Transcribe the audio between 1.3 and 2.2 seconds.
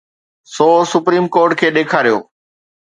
Court کي ڏيکاريو.